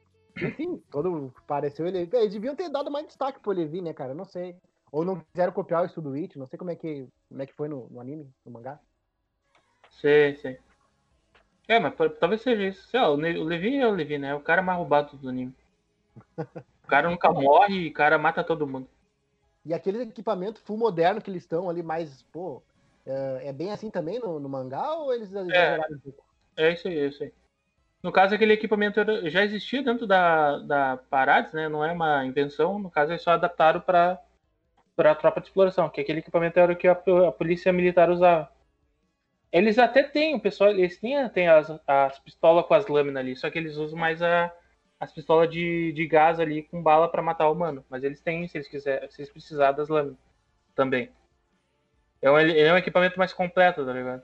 Sim, 0.55 0.81
todo 0.91 1.33
pareceu 1.45 1.87
ele. 1.87 2.09
Eles 2.11 2.33
deviam 2.33 2.55
ter 2.55 2.69
dado 2.69 2.91
mais 2.91 3.07
destaque 3.07 3.39
pro 3.39 3.51
Levi, 3.51 3.81
né, 3.81 3.93
cara? 3.93 4.13
Não 4.13 4.25
sei. 4.25 4.55
Ou 4.91 5.03
não 5.03 5.19
quiseram 5.19 5.51
copiar 5.51 5.83
o 5.83 5.85
estudo 5.85 6.13
It, 6.13 6.37
não 6.37 6.47
sei 6.47 6.57
como 6.57 6.71
é 6.71 6.75
que, 6.75 7.07
como 7.27 7.41
é 7.41 7.45
que 7.45 7.53
foi 7.53 7.67
no, 7.67 7.87
no 7.89 7.99
anime, 7.99 8.31
no 8.45 8.51
mangá. 8.51 8.79
Sei, 9.89 10.35
sei. 10.35 10.59
É, 11.67 11.79
mas 11.79 11.93
talvez 12.19 12.41
seja 12.41 12.63
isso. 12.63 12.87
Sei 12.87 12.99
lá, 12.99 13.09
o 13.09 13.15
Levi 13.15 13.75
é 13.75 13.87
o 13.87 13.91
Levi, 13.91 14.17
né? 14.17 14.29
É 14.29 14.35
o 14.35 14.39
cara 14.39 14.61
mais 14.61 14.77
roubado 14.77 15.17
do 15.17 15.29
anime. 15.29 15.53
O 16.83 16.89
cara 16.89 17.09
nunca 17.09 17.29
morre 17.29 17.73
e 17.73 17.89
o 17.89 17.93
cara 17.93 18.17
mata 18.17 18.41
todo 18.41 18.65
mundo. 18.65 18.87
E 19.65 19.73
aquele 19.73 20.03
equipamento 20.03 20.61
full 20.61 20.77
moderno 20.77 21.21
que 21.21 21.29
eles 21.29 21.43
estão 21.43 21.69
ali, 21.69 21.83
mais, 21.83 22.23
pô, 22.31 22.63
é 23.09 23.53
bem 23.53 23.71
assim 23.71 23.89
também 23.89 24.19
no, 24.19 24.39
no, 24.39 24.49
mangá 24.49 24.93
ou 24.93 25.13
eles 25.13 25.33
é, 25.33 25.41
um 25.41 25.99
pouco? 25.99 26.25
É 26.55 26.71
isso 26.71 26.87
aí, 26.87 26.99
é 26.99 27.05
isso 27.07 27.23
aí. 27.23 27.33
No 28.03 28.11
caso, 28.11 28.35
aquele 28.35 28.53
equipamento 28.53 28.99
já 29.29 29.43
existia 29.43 29.81
dentro 29.81 30.05
da, 30.05 30.59
da 30.59 30.97
Parades, 31.09 31.53
né? 31.53 31.67
Não 31.67 31.83
é 31.83 31.91
uma 31.91 32.25
invenção. 32.25 32.77
No 32.79 32.91
caso, 32.91 33.11
eles 33.11 33.21
só 33.21 33.31
adaptaram 33.31 33.81
para 33.81 34.21
para 34.97 35.11
a 35.11 35.15
tropa 35.15 35.39
de 35.39 35.47
exploração, 35.47 35.87
que 35.89 36.01
aquele 36.01 36.19
equipamento 36.19 36.59
era 36.59 36.73
o 36.73 36.75
que 36.75 36.87
a, 36.87 36.93
a, 36.93 37.31
polícia 37.31 37.71
militar 37.71 38.09
usava. 38.09 38.51
Eles 39.51 39.77
até 39.77 40.01
têm, 40.01 40.33
o 40.33 40.39
pessoal, 40.39 40.71
eles 40.71 40.97
têm, 40.97 41.29
têm 41.29 41.47
as, 41.47 41.69
as 41.85 42.17
pistolas 42.19 42.65
com 42.65 42.73
as 42.73 42.87
lâminas 42.87 43.21
ali, 43.21 43.35
só 43.35 43.47
que 43.51 43.59
eles 43.59 43.77
usam 43.77 43.97
mais 43.97 44.23
a, 44.23 44.51
as 44.99 45.13
pistolas 45.13 45.51
de, 45.51 45.93
de 45.93 46.07
gás 46.07 46.39
ali 46.39 46.63
com 46.63 46.81
bala 46.81 47.07
para 47.07 47.21
matar 47.21 47.47
o 47.47 47.53
humano. 47.53 47.85
Mas 47.87 48.03
eles 48.03 48.19
têm, 48.21 48.47
se 48.47 48.57
eles 48.57 48.67
quiserem, 48.67 49.07
se 49.11 49.21
eles 49.21 49.31
precisarem 49.31 49.77
das 49.77 49.87
lâminas 49.87 50.17
também. 50.73 51.11
É 52.21 52.31
um, 52.31 52.39
ele 52.39 52.59
é 52.59 52.73
um 52.73 52.77
equipamento 52.77 53.17
mais 53.17 53.33
completo, 53.33 53.85
tá 53.85 53.93
ligado? 53.93 54.23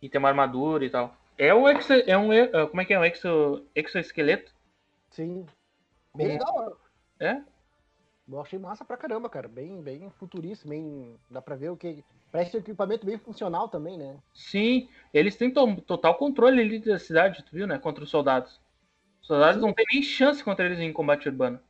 E 0.00 0.08
tem 0.08 0.18
uma 0.18 0.28
armadura 0.28 0.84
e 0.84 0.90
tal. 0.90 1.16
É 1.36 1.52
um 1.54 1.68
exo, 1.68 1.92
é 1.92 2.16
um 2.16 2.28
como 2.68 2.80
é 2.80 2.84
que 2.84 2.94
é 2.94 2.98
um 2.98 3.04
exo, 3.04 3.66
exoesqueleto? 3.74 4.52
Sim. 5.10 5.46
Bem 6.14 6.28
legal. 6.28 6.78
É? 7.18 7.40
Eu 8.28 8.40
achei 8.40 8.58
massa 8.58 8.84
pra 8.84 8.96
caramba, 8.96 9.28
cara. 9.28 9.48
Bem, 9.48 9.82
bem 9.82 10.10
futurista, 10.18 10.68
bem. 10.68 11.16
Dá 11.28 11.42
pra 11.42 11.56
ver 11.56 11.70
o 11.70 11.76
que. 11.76 12.04
Parece 12.32 12.56
um 12.56 12.60
equipamento 12.60 13.06
bem 13.06 13.18
funcional 13.18 13.68
também, 13.68 13.96
né? 13.96 14.16
Sim, 14.32 14.88
eles 15.12 15.36
têm 15.36 15.52
to 15.52 15.80
total 15.82 16.16
controle 16.16 16.60
ali 16.60 16.80
da 16.80 16.98
cidade, 16.98 17.44
tu 17.44 17.54
viu, 17.54 17.66
né? 17.66 17.78
Contra 17.78 18.02
os 18.02 18.10
soldados. 18.10 18.60
Os 19.20 19.28
soldados 19.28 19.56
Sim. 19.56 19.66
não 19.66 19.72
tem 19.72 19.84
nem 19.92 20.02
chance 20.02 20.42
contra 20.42 20.66
eles 20.66 20.80
em 20.80 20.92
combate 20.92 21.28
urbano. 21.28 21.60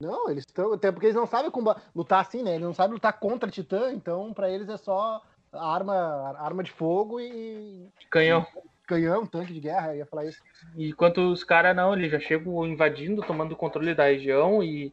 Não, 0.00 0.30
eles 0.30 0.44
estão. 0.46 0.72
Até 0.72 0.90
porque 0.90 1.06
eles 1.06 1.16
não 1.16 1.26
sabem 1.26 1.50
lutar 1.94 2.20
assim, 2.20 2.42
né? 2.42 2.52
Eles 2.52 2.66
não 2.66 2.74
sabem 2.74 2.94
lutar 2.94 3.18
contra 3.18 3.50
Titã, 3.50 3.92
então 3.92 4.32
para 4.32 4.50
eles 4.50 4.68
é 4.68 4.76
só 4.76 5.22
arma, 5.52 6.36
arma 6.38 6.62
de 6.62 6.72
fogo 6.72 7.20
e. 7.20 7.88
Canhão. 8.10 8.46
Canhão, 8.86 9.24
tanque 9.24 9.52
de 9.52 9.60
guerra, 9.60 9.94
ia 9.94 10.06
falar 10.06 10.24
isso. 10.24 10.42
Enquanto 10.76 11.18
os 11.18 11.44
caras 11.44 11.76
não, 11.76 11.92
eles 11.92 12.10
já 12.10 12.18
chegam 12.18 12.66
invadindo, 12.66 13.22
tomando 13.22 13.54
controle 13.54 13.94
da 13.94 14.06
região 14.06 14.62
e 14.64 14.92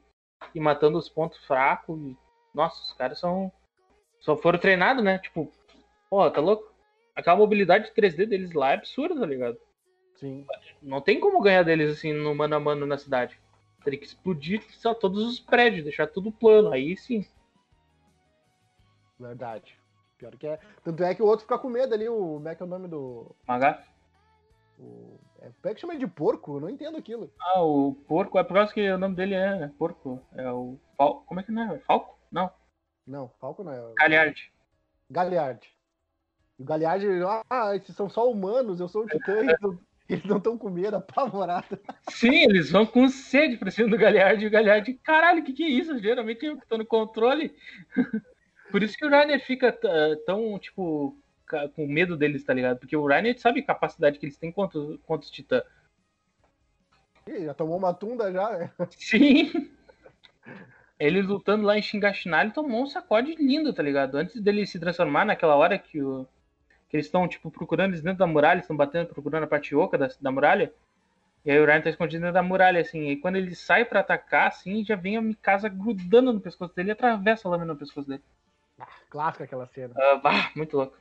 e 0.53 0.59
matando 0.59 0.97
os 0.97 1.09
pontos 1.09 1.37
fracos. 1.45 1.99
E... 1.99 2.17
Nossa, 2.53 2.81
os 2.83 2.93
caras 2.93 3.19
são. 3.19 3.51
Só 4.19 4.35
foram 4.35 4.59
treinados, 4.59 5.03
né? 5.03 5.19
Tipo, 5.19 5.51
porra, 6.09 6.31
tá 6.31 6.41
louco? 6.41 6.71
Aquela 7.15 7.37
mobilidade 7.37 7.91
3D 7.95 8.25
deles 8.27 8.53
lá 8.53 8.71
é 8.71 8.75
absurda, 8.75 9.19
tá 9.19 9.25
ligado? 9.25 9.57
Sim. 10.15 10.45
Não 10.81 11.01
tem 11.01 11.19
como 11.19 11.41
ganhar 11.41 11.63
deles 11.63 11.91
assim 11.91 12.13
no 12.13 12.33
mano 12.33 12.55
a 12.55 12.59
mano 12.59 12.85
na 12.85 12.97
cidade. 12.97 13.39
Teria 13.87 14.01
que 14.01 14.05
explodir 14.05 14.61
só 14.73 14.93
todos 14.93 15.25
os 15.25 15.39
prédios, 15.39 15.85
deixar 15.85 16.07
tudo 16.07 16.29
plano. 16.29 16.73
Aí 16.73 16.97
sim. 16.97 17.25
Verdade. 19.17 19.79
Pior 20.17 20.35
que 20.35 20.45
é. 20.45 20.59
Tanto 20.83 21.01
é 21.05 21.15
que 21.15 21.23
o 21.23 21.25
outro 21.25 21.45
fica 21.45 21.57
com 21.57 21.69
medo 21.69 21.93
ali, 21.93 22.09
o. 22.09 22.33
Como 22.33 22.49
é 22.49 22.53
que 22.53 22.61
é 22.61 22.65
o 22.65 22.67
nome 22.67 22.89
do. 22.89 23.33
Magaf? 23.47 23.81
O... 24.77 25.17
É, 25.39 25.51
como 25.61 25.71
é 25.71 25.73
que 25.73 25.79
chama 25.79 25.93
ele 25.93 26.05
de 26.05 26.07
porco? 26.11 26.57
Eu 26.57 26.59
não 26.59 26.69
entendo 26.69 26.97
aquilo. 26.97 27.31
Ah, 27.39 27.61
o 27.61 27.93
porco, 28.09 28.37
é 28.37 28.43
por 28.43 28.55
causa 28.55 28.73
que 28.73 28.91
o 28.91 28.97
nome 28.97 29.15
dele 29.15 29.35
é 29.35 29.55
né? 29.55 29.73
porco. 29.79 30.21
É 30.35 30.51
o. 30.51 30.77
Fal... 30.97 31.21
Como 31.21 31.39
é 31.39 31.43
que 31.43 31.53
não 31.53 31.71
é? 31.71 31.79
Falco? 31.79 32.19
Não. 32.29 32.51
Não, 33.07 33.29
Falco 33.39 33.63
não 33.63 33.71
é. 33.71 33.93
Galhardi. 33.97 34.51
Galhardi. 35.09 35.73
O 36.59 36.65
Galhardi, 36.65 37.07
ah, 37.49 37.73
esses 37.73 37.95
são 37.95 38.09
só 38.09 38.29
humanos, 38.29 38.81
eu 38.81 38.89
sou 38.89 39.03
o 39.03 39.07
titã, 39.07 39.37
eles, 39.37 39.55
eles 40.09 40.25
não 40.25 40.37
estão 40.37 40.57
com 40.57 40.69
medo, 40.69 40.95
apavorado. 40.95 41.77
Sim, 42.09 42.43
eles 42.43 42.71
vão 42.71 42.85
com 42.85 43.09
sede 43.09 43.57
pra 43.57 43.71
cima 43.71 43.89
do 43.89 43.97
Galhardi 43.97 44.45
e 44.45 44.47
o 44.47 44.51
Galhardi, 44.51 44.93
caralho, 44.95 45.41
o 45.41 45.43
que, 45.43 45.53
que 45.53 45.63
é 45.63 45.69
isso? 45.69 45.97
Geralmente 45.99 46.45
eu 46.45 46.57
que 46.57 46.67
tô 46.67 46.77
no 46.77 46.85
controle. 46.85 47.53
Por 48.71 48.83
isso 48.83 48.97
que 48.97 49.05
o 49.05 49.09
Rainer 49.09 49.39
fica 49.45 49.71
tão, 50.25 50.59
tipo, 50.59 51.17
com 51.73 51.87
medo 51.87 52.17
deles, 52.17 52.43
tá 52.43 52.53
ligado? 52.53 52.79
Porque 52.79 52.97
o 52.97 53.07
Rainer 53.07 53.39
sabe 53.39 53.61
a 53.61 53.65
capacidade 53.65 54.19
que 54.19 54.25
eles 54.25 54.37
têm 54.37 54.51
contra, 54.51 54.79
contra 55.05 55.25
os 55.25 55.31
titãs. 55.31 55.63
Já 57.25 57.53
tomou 57.53 57.77
uma 57.77 57.93
tunda 57.93 58.31
já, 58.31 58.57
né? 58.57 58.71
Sim. 58.91 59.69
Ele 60.99 61.21
lutando 61.21 61.63
lá 61.63 61.77
em 61.77 61.81
Xingaxina, 61.81 62.41
ele 62.41 62.51
tomou 62.51 62.83
um 62.83 62.87
sacode 62.87 63.35
lindo, 63.35 63.73
tá 63.73 63.83
ligado? 63.83 64.15
Antes 64.15 64.41
dele 64.41 64.65
se 64.65 64.79
transformar 64.79 65.25
naquela 65.25 65.55
hora 65.55 65.77
que, 65.77 66.01
o, 66.01 66.27
que 66.89 66.95
eles 66.95 67.05
estão, 67.05 67.27
tipo, 67.27 67.51
procurando 67.51 67.91
eles 67.91 68.01
dentro 68.01 68.19
da 68.19 68.27
muralha, 68.27 68.59
estão 68.59 68.75
batendo, 68.75 69.07
procurando 69.07 69.43
a 69.43 69.47
parte 69.47 69.75
oca 69.75 69.97
da, 69.97 70.09
da 70.21 70.31
muralha. 70.31 70.73
E 71.43 71.51
aí 71.51 71.59
o 71.59 71.65
Ryan 71.65 71.81
tá 71.81 71.89
escondido 71.89 72.21
dentro 72.21 72.33
da 72.33 72.43
muralha, 72.43 72.81
assim. 72.81 73.09
E 73.09 73.17
quando 73.17 73.37
ele 73.37 73.55
sai 73.55 73.85
para 73.85 74.01
atacar, 74.01 74.47
assim, 74.47 74.83
já 74.83 74.95
vem 74.95 75.17
a 75.17 75.21
Mikasa 75.21 75.69
grudando 75.69 76.33
no 76.33 76.41
pescoço 76.41 76.75
dele 76.75 76.89
e 76.89 76.91
atravessa 76.91 77.47
a 77.47 77.51
lâmina 77.51 77.73
no 77.73 77.79
pescoço 77.79 78.07
dele. 78.07 78.23
Ah, 78.79 78.87
clássica 79.09 79.43
aquela 79.43 79.65
cena. 79.67 79.93
Uh, 79.93 80.21
bah, 80.21 80.51
muito 80.55 80.75
louco. 80.75 80.97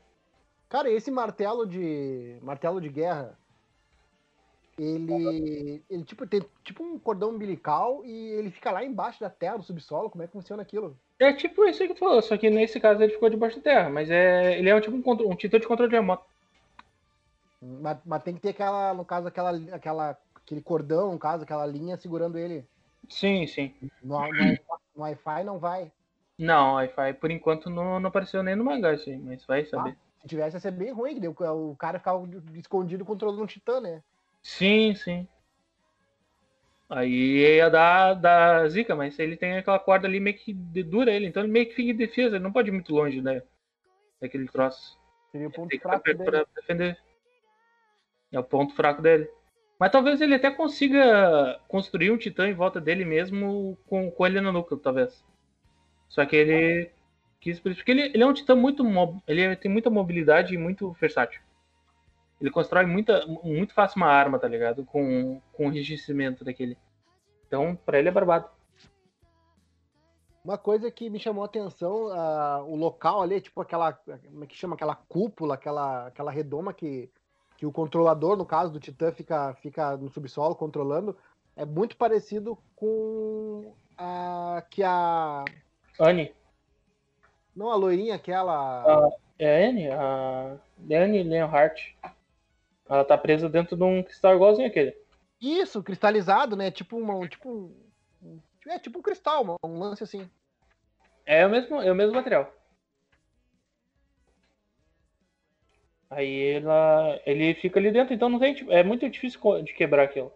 Cara, 0.68 0.90
esse 0.90 1.10
martelo 1.10 1.66
de. 1.66 2.38
martelo 2.42 2.80
de 2.80 2.88
guerra, 2.88 3.38
ele, 4.78 5.82
ele 5.88 6.04
tipo, 6.04 6.26
tem 6.26 6.44
tipo 6.62 6.82
um 6.82 6.98
cordão 6.98 7.30
umbilical 7.30 8.04
e 8.04 8.30
ele 8.32 8.50
fica 8.50 8.70
lá 8.70 8.84
embaixo 8.84 9.20
da 9.20 9.30
terra, 9.30 9.56
no 9.56 9.62
subsolo. 9.62 10.10
Como 10.10 10.22
é 10.22 10.26
que 10.26 10.32
funciona 10.32 10.62
aquilo? 10.62 10.98
É 11.18 11.32
tipo 11.32 11.64
isso 11.64 11.86
que 11.86 11.94
tu 11.94 12.00
falou, 12.00 12.20
só 12.20 12.36
que 12.36 12.50
nesse 12.50 12.78
caso 12.78 13.02
ele 13.02 13.12
ficou 13.12 13.30
debaixo 13.30 13.56
da 13.56 13.62
terra, 13.62 13.88
mas 13.88 14.10
é, 14.10 14.58
ele 14.58 14.68
é 14.68 14.74
um 14.74 14.80
tipo 14.80 14.96
um, 14.96 15.30
um 15.30 15.36
titã 15.36 15.58
de 15.58 15.66
controle 15.66 15.90
remoto. 15.90 16.24
Mas, 17.60 17.98
mas, 18.04 18.22
tem 18.22 18.34
que 18.34 18.40
ter 18.40 18.50
aquela, 18.50 18.92
no 18.92 19.04
caso, 19.04 19.26
aquela, 19.26 19.50
aquela, 19.72 20.18
aquele 20.34 20.60
cordão, 20.60 21.12
no 21.12 21.18
caso, 21.18 21.42
aquela 21.42 21.64
linha 21.64 21.96
segurando 21.96 22.38
ele. 22.38 22.66
Sim, 23.08 23.46
sim. 23.46 23.74
No, 24.02 24.20
no, 24.30 24.58
Wi-Fi 24.96 25.44
não 25.44 25.58
vai. 25.58 25.90
Não, 26.38 26.74
Wi-Fi 26.74 27.14
por 27.14 27.30
enquanto 27.30 27.70
não, 27.70 27.98
não 27.98 28.08
apareceu 28.08 28.42
nem 28.42 28.54
no 28.54 28.64
mangá, 28.64 28.90
assim, 28.90 29.16
mas 29.18 29.44
vai 29.46 29.64
saber. 29.64 29.90
Ah, 29.90 30.20
se 30.20 30.28
tivesse 30.28 30.56
ia 30.56 30.60
ser 30.60 30.70
bem 30.70 30.92
ruim, 30.92 31.18
que 31.18 31.28
o 31.28 31.76
cara 31.76 31.98
ficava 31.98 32.28
escondido 32.54 33.04
controlando 33.06 33.42
um 33.42 33.46
titã, 33.46 33.80
né? 33.80 34.02
Sim, 34.42 34.94
sim. 34.94 35.26
Aí 36.88 37.56
ia 37.56 37.68
dar, 37.68 38.14
dar 38.14 38.68
zica, 38.68 38.94
mas 38.94 39.18
ele 39.18 39.36
tem 39.36 39.56
aquela 39.56 39.78
corda 39.78 40.06
ali 40.06 40.20
meio 40.20 40.36
que 40.36 40.52
dura 40.52 41.10
ele, 41.10 41.26
então 41.26 41.42
ele 41.42 41.50
meio 41.50 41.66
que 41.66 41.74
fica 41.74 41.90
em 41.90 41.96
defesa, 41.96 42.36
ele 42.36 42.44
não 42.44 42.52
pode 42.52 42.68
ir 42.68 42.72
muito 42.72 42.94
longe, 42.94 43.20
né? 43.20 43.42
Daquele 44.20 44.46
troço. 44.46 44.98
Seria 45.32 45.48
o 45.48 45.52
ponto 45.52 45.78
fraco 45.80 46.04
dele. 46.04 46.24
Pra 46.24 46.46
defender. 46.54 46.98
É 48.32 48.38
o 48.38 48.44
ponto 48.44 48.74
fraco 48.74 49.02
dele. 49.02 49.28
Mas 49.78 49.90
talvez 49.90 50.20
ele 50.20 50.34
até 50.34 50.50
consiga 50.50 51.60
construir 51.68 52.10
um 52.10 52.16
titã 52.16 52.48
em 52.48 52.54
volta 52.54 52.80
dele 52.80 53.04
mesmo 53.04 53.76
com, 53.86 54.10
com 54.10 54.26
ele 54.26 54.40
no 54.40 54.52
núcleo, 54.52 54.80
talvez. 54.80 55.24
Só 56.08 56.24
que 56.24 56.36
ele 56.36 56.90
quis. 57.40 57.60
Porque 57.60 57.90
ele, 57.90 58.02
ele 58.02 58.22
é 58.22 58.26
um 58.26 58.32
titã 58.32 58.54
muito. 58.54 58.84
Ele 59.26 59.54
tem 59.56 59.70
muita 59.70 59.90
mobilidade 59.90 60.54
e 60.54 60.58
muito 60.58 60.92
versátil. 60.92 61.42
Ele 62.40 62.50
constrói 62.50 62.84
muita, 62.84 63.26
muito 63.42 63.72
fácil 63.72 63.96
uma 63.96 64.08
arma, 64.08 64.38
tá 64.38 64.46
ligado? 64.46 64.84
Com, 64.84 65.40
com 65.52 65.68
o 65.68 65.72
enriquecimento 65.72 66.44
daquele. 66.44 66.76
Então, 67.46 67.76
pra 67.86 67.98
ele 67.98 68.08
é 68.08 68.12
barbado. 68.12 68.48
Uma 70.44 70.58
coisa 70.58 70.90
que 70.90 71.10
me 71.10 71.18
chamou 71.18 71.42
a 71.42 71.46
atenção, 71.46 72.06
uh, 72.06 72.62
o 72.70 72.76
local 72.76 73.20
ali, 73.20 73.40
tipo 73.40 73.60
aquela, 73.60 73.92
como 73.92 74.44
é 74.44 74.46
que 74.46 74.56
chama, 74.56 74.76
aquela 74.76 74.94
cúpula, 74.94 75.54
aquela, 75.54 76.06
aquela 76.06 76.30
redoma 76.30 76.72
que, 76.72 77.10
que 77.56 77.66
o 77.66 77.72
controlador, 77.72 78.36
no 78.36 78.46
caso 78.46 78.72
do 78.72 78.78
Titã, 78.78 79.10
fica, 79.10 79.54
fica 79.54 79.96
no 79.96 80.08
subsolo 80.08 80.54
controlando, 80.54 81.16
é 81.56 81.64
muito 81.64 81.96
parecido 81.96 82.56
com 82.76 83.72
a 83.98 84.62
que 84.70 84.84
a... 84.84 85.44
Anne. 85.98 86.32
Não, 87.56 87.70
a 87.70 87.74
loirinha, 87.74 88.14
aquela... 88.14 89.00
Uh, 89.00 89.12
é 89.38 89.64
a 89.64 89.68
Anne? 89.68 89.90
A 89.90 90.58
Anne 90.92 91.22
Leonhardt. 91.24 91.96
Ela 92.88 93.04
tá 93.04 93.18
presa 93.18 93.48
dentro 93.48 93.76
de 93.76 93.82
um 93.82 94.02
cristal 94.02 94.34
igualzinho 94.34 94.68
aquele. 94.68 94.96
Isso, 95.40 95.82
cristalizado, 95.82 96.56
né? 96.56 96.70
Tipo 96.70 96.96
um. 96.96 97.26
Tipo, 97.26 97.74
é 98.66 98.78
tipo 98.78 98.98
um 98.98 99.02
cristal, 99.02 99.56
um 99.64 99.78
lance 99.78 100.02
assim. 100.02 100.28
É 101.24 101.44
o 101.44 101.50
mesmo, 101.50 101.80
é 101.80 101.90
o 101.90 101.94
mesmo 101.94 102.14
material. 102.14 102.52
Aí 106.08 106.52
ela, 106.52 107.20
ele 107.26 107.54
fica 107.54 107.80
ali 107.80 107.90
dentro, 107.90 108.14
então 108.14 108.28
não 108.28 108.38
tem, 108.38 108.56
é 108.70 108.82
muito 108.84 109.08
difícil 109.10 109.40
de 109.62 109.74
quebrar 109.74 110.04
aquilo. 110.04 110.32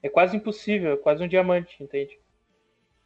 É 0.00 0.08
quase 0.08 0.36
impossível, 0.36 0.92
é 0.92 0.96
quase 0.96 1.22
um 1.22 1.28
diamante, 1.28 1.82
entende? 1.82 2.18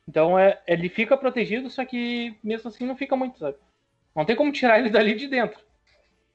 Então 0.07 0.39
é, 0.39 0.63
ele 0.67 0.89
fica 0.89 1.17
protegido, 1.17 1.71
só 1.71 1.85
que 1.85 2.39
mesmo 2.45 2.69
assim 2.69 2.87
não 2.87 2.97
fica 2.97 3.17
muito, 3.17 3.39
sabe? 3.39 3.57
Não 4.15 4.25
tem 4.25 4.37
como 4.37 4.53
tirar 4.53 4.79
ele 4.79 4.91
dali 4.91 5.15
de 5.15 5.27
dentro. 5.27 5.59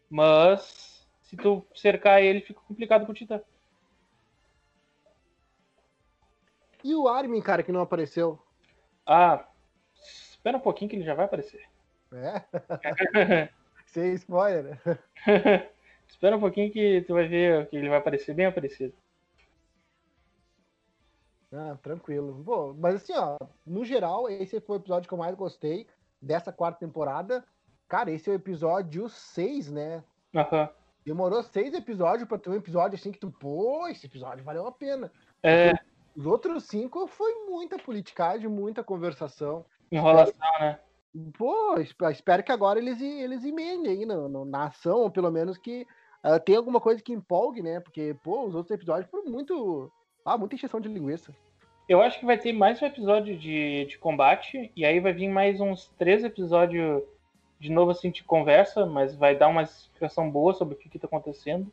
Mas 0.10 0.91
se 1.32 1.38
tu 1.38 1.66
cercar 1.74 2.22
ele, 2.22 2.42
fica 2.42 2.60
complicado 2.60 3.06
pro 3.06 3.14
Titã. 3.14 3.42
E 6.84 6.94
o 6.94 7.08
Armin, 7.08 7.42
cara, 7.42 7.64
que 7.64 7.72
não 7.72 7.80
apareceu? 7.80 8.38
Ah, 9.06 9.48
espera 9.96 10.58
um 10.58 10.62
pouquinho 10.62 10.90
que 10.90 10.98
ele 10.98 11.06
já 11.06 11.14
vai 11.14 11.24
aparecer. 11.24 11.64
É? 12.12 12.44
Sem 13.88 14.14
spoiler. 14.16 14.78
espera 16.06 16.36
um 16.36 16.42
pouquinho 16.42 16.70
que 16.70 17.02
tu 17.04 17.14
vai 17.14 17.30
ver 17.30 17.70
que 17.70 17.78
ele 17.78 17.88
vai 17.88 18.00
aparecer 18.00 18.36
bem 18.36 18.48
aparecido. 18.48 18.94
Ah, 21.54 21.78
tranquilo. 21.82 22.34
Bom, 22.34 22.76
mas 22.78 22.96
assim, 22.96 23.14
ó, 23.16 23.38
no 23.66 23.86
geral, 23.86 24.30
esse 24.30 24.60
foi 24.60 24.78
o 24.78 24.82
episódio 24.82 25.08
que 25.08 25.14
eu 25.14 25.18
mais 25.18 25.36
gostei 25.36 25.88
dessa 26.22 26.52
quarta 26.52 26.80
temporada. 26.80 27.42
Cara, 27.88 28.12
esse 28.12 28.30
é 28.30 28.34
o 28.34 28.36
episódio 28.36 29.08
6, 29.08 29.72
né? 29.72 30.04
Aham. 30.36 30.64
Uhum. 30.64 30.81
Demorou 31.06 31.42
seis 31.44 31.74
episódios 31.74 32.28
pra 32.28 32.38
ter 32.38 32.50
um 32.50 32.56
episódio 32.56 32.96
assim 32.96 33.12
que 33.12 33.20
tu, 33.20 33.32
pô, 33.32 33.88
esse 33.88 34.06
episódio 34.06 34.44
valeu 34.44 34.68
a 34.68 34.72
pena. 34.72 35.12
É. 35.42 35.74
Os 36.16 36.26
outros 36.26 36.66
cinco 36.66 37.08
foi 37.08 37.34
muita 37.50 37.80
politicagem, 37.80 38.48
muita 38.48 38.84
conversação. 38.84 39.66
Enrolação, 39.92 40.36
né? 40.60 40.80
Pô, 41.38 41.76
espero 42.10 42.44
que 42.44 42.52
agora 42.52 42.80
eles, 42.80 43.02
eles 43.02 43.44
emendem 43.44 43.92
aí 43.92 44.06
na, 44.06 44.46
na 44.46 44.66
ação, 44.68 45.00
ou 45.00 45.12
pelo 45.12 45.32
menos 45.32 45.58
que 45.58 45.86
uh, 46.24 46.40
tenha 46.40 46.58
alguma 46.58 46.80
coisa 46.80 47.02
que 47.02 47.12
empolgue, 47.12 47.62
né? 47.62 47.80
Porque, 47.80 48.16
pô, 48.24 48.46
os 48.46 48.56
outros 48.56 48.72
episódios 48.72 49.10
foram 49.10 49.26
muito. 49.26 49.92
Ah, 50.24 50.38
muita 50.38 50.56
encheção 50.56 50.80
de 50.80 50.88
linguiça. 50.88 51.36
Eu 51.90 52.02
acho 52.02 52.20
que 52.20 52.26
vai 52.26 52.38
ter 52.38 52.54
mais 52.54 52.82
um 52.82 52.86
episódio 52.86 53.38
de, 53.38 53.86
de 53.86 53.98
combate, 53.98 54.72
e 54.76 54.86
aí 54.86 55.00
vai 55.00 55.12
vir 55.12 55.28
mais 55.28 55.60
uns 55.60 55.90
três 55.98 56.24
episódios 56.24 57.04
de 57.62 57.72
novo 57.72 57.92
assim 57.92 58.10
de 58.10 58.24
conversa, 58.24 58.88
mas 58.88 59.16
vai 59.16 59.36
dar 59.36 59.48
uma 59.48 59.62
explicação 59.62 60.30
boa 60.30 60.52
sobre 60.56 60.74
o 60.74 60.78
que, 60.78 60.90
está 60.98 61.06
acontecendo. 61.06 61.72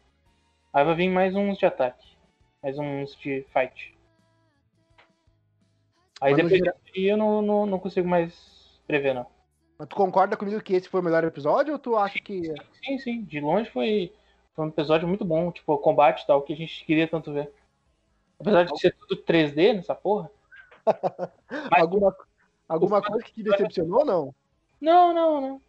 Aí 0.70 0.84
vai 0.84 0.94
vir 0.94 1.08
mais 1.08 1.34
uns 1.34 1.56
de 1.56 1.64
ataque, 1.64 2.14
mais 2.62 2.78
uns 2.78 3.16
de 3.16 3.46
fight. 3.50 3.96
Aí 6.20 6.34
mas 6.34 6.50
depois 6.50 6.74
eu 6.94 7.16
não, 7.16 7.40
não, 7.40 7.64
não 7.64 7.78
consigo 7.78 8.06
mais 8.06 8.78
prever, 8.86 9.14
não. 9.14 9.26
Mas 9.78 9.88
tu 9.88 9.96
concorda 9.96 10.36
comigo 10.36 10.60
que 10.60 10.74
esse 10.74 10.90
foi 10.90 11.00
o 11.00 11.04
melhor 11.04 11.24
episódio 11.24 11.72
ou 11.72 11.78
tu 11.78 11.96
acha 11.96 12.18
que. 12.18 12.42
Sim, 12.84 12.98
sim. 12.98 13.22
De 13.22 13.40
longe 13.40 13.70
foi, 13.70 14.12
foi 14.54 14.66
um 14.66 14.68
episódio 14.68 15.08
muito 15.08 15.24
bom. 15.24 15.50
Tipo, 15.50 15.72
o 15.72 15.78
combate 15.78 16.22
e 16.22 16.26
tal, 16.26 16.42
que 16.42 16.52
a 16.52 16.56
gente 16.56 16.84
queria 16.84 17.08
tanto 17.08 17.32
ver. 17.32 17.50
Apesar 18.38 18.64
de 18.64 18.78
ser 18.78 18.94
tudo 18.94 19.22
3D 19.22 19.74
nessa 19.74 19.94
porra. 19.94 20.30
Mas... 21.70 21.80
alguma 21.80 22.14
alguma 22.68 23.00
coisa 23.00 23.24
que 23.24 23.32
te 23.32 23.42
decepcionou 23.42 24.00
ou 24.00 24.04
não? 24.04 24.34
Não, 24.78 25.14
não, 25.14 25.40
não. 25.40 25.67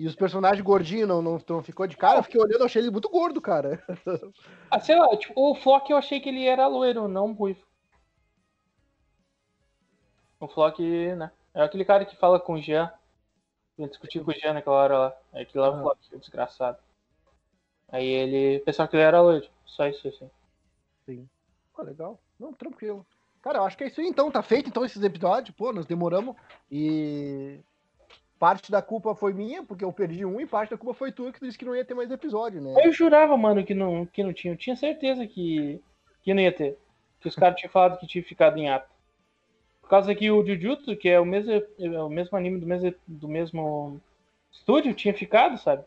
E 0.00 0.06
os 0.06 0.16
personagens 0.16 0.64
gordinhos 0.64 1.06
não, 1.06 1.20
não, 1.20 1.38
não 1.46 1.62
ficou 1.62 1.86
de 1.86 1.94
cara? 1.94 2.20
Eu 2.20 2.22
fiquei 2.22 2.40
olhando, 2.40 2.64
achei 2.64 2.80
ele 2.80 2.90
muito 2.90 3.10
gordo, 3.10 3.38
cara. 3.38 3.84
Ah, 4.70 4.80
sei 4.80 4.96
lá, 4.96 5.14
tipo, 5.14 5.34
o 5.36 5.54
Flock 5.54 5.90
eu 5.90 5.98
achei 5.98 6.18
que 6.18 6.30
ele 6.30 6.46
era 6.46 6.66
loiro, 6.66 7.06
não 7.06 7.34
ruivo. 7.34 7.60
O 10.40 10.48
Flock, 10.48 10.82
né? 11.16 11.30
É 11.52 11.60
aquele 11.60 11.84
cara 11.84 12.06
que 12.06 12.16
fala 12.16 12.40
com 12.40 12.54
o 12.54 12.62
Jean. 12.62 12.90
Eu 13.76 13.88
discuti 13.88 14.18
com 14.20 14.30
o 14.30 14.34
Jean 14.34 14.54
naquela 14.54 14.76
hora 14.76 14.98
lá. 14.98 15.16
É 15.34 15.42
aquele 15.42 15.62
lá 15.62 15.68
o 15.68 15.82
Flock, 15.82 16.14
o 16.14 16.18
desgraçado. 16.18 16.78
Aí 17.90 18.06
ele 18.06 18.60
pensava 18.60 18.88
que 18.88 18.96
ele 18.96 19.02
era 19.02 19.20
loiro. 19.20 19.50
Só 19.66 19.86
isso, 19.86 20.08
assim. 20.08 20.30
Sim. 21.04 21.28
Pô, 21.74 21.82
legal. 21.82 22.18
Não, 22.38 22.54
tranquilo. 22.54 23.04
Cara, 23.42 23.58
eu 23.58 23.64
acho 23.64 23.76
que 23.76 23.84
é 23.84 23.88
isso 23.88 24.00
aí 24.00 24.06
então. 24.06 24.30
Tá 24.30 24.40
feito 24.40 24.70
então 24.70 24.82
esses 24.82 25.02
episódios. 25.02 25.54
Pô, 25.54 25.74
nós 25.74 25.84
demoramos. 25.84 26.34
E 26.70 27.60
parte 28.40 28.72
da 28.72 28.80
culpa 28.80 29.14
foi 29.14 29.34
minha, 29.34 29.62
porque 29.62 29.84
eu 29.84 29.92
perdi 29.92 30.24
um, 30.24 30.40
e 30.40 30.46
parte 30.46 30.70
da 30.70 30.78
culpa 30.78 30.94
foi 30.94 31.12
tua, 31.12 31.30
que 31.30 31.38
tu 31.38 31.44
disse 31.44 31.58
que 31.58 31.64
não 31.66 31.76
ia 31.76 31.84
ter 31.84 31.92
mais 31.92 32.10
episódio, 32.10 32.58
né? 32.58 32.74
Eu 32.82 32.90
jurava, 32.90 33.36
mano, 33.36 33.62
que 33.62 33.74
não, 33.74 34.06
que 34.06 34.24
não 34.24 34.32
tinha. 34.32 34.54
Eu 34.54 34.56
tinha 34.56 34.74
certeza 34.74 35.26
que, 35.26 35.78
que 36.22 36.32
não 36.32 36.40
ia 36.40 36.50
ter. 36.50 36.78
Que 37.20 37.28
os 37.28 37.36
caras 37.36 37.60
tinham 37.60 37.70
falado 37.70 38.00
que 38.00 38.06
tinha 38.06 38.24
ficado 38.24 38.56
em 38.56 38.70
ato. 38.70 38.88
Por 39.82 39.90
causa 39.90 40.14
que 40.14 40.30
o 40.30 40.44
Jujutsu, 40.44 40.96
que 40.96 41.10
é 41.10 41.20
o 41.20 41.24
mesmo, 41.26 41.52
é 41.52 42.02
o 42.02 42.08
mesmo 42.08 42.38
anime 42.38 42.58
do 42.58 42.66
mesmo, 42.66 42.94
do 43.06 43.28
mesmo 43.28 44.00
estúdio, 44.50 44.94
tinha 44.94 45.12
ficado, 45.12 45.58
sabe? 45.58 45.84